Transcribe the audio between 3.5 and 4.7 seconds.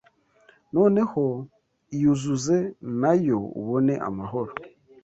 ubone amahoro: